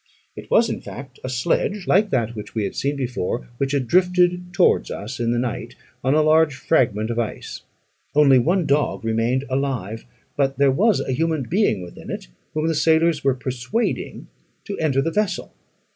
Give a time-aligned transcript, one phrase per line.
[0.35, 4.51] It was, in fact, a sledge, like that we had seen before, which had drifted
[4.51, 7.61] towards us in the night, on a large fragment of ice.
[8.15, 12.73] Only one dog remained alive; but there was a human being within it, whom the
[12.73, 14.25] sailors were persuading
[14.65, 15.53] to enter the vessel.